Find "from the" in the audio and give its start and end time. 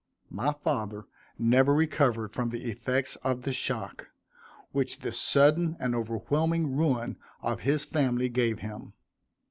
2.33-2.67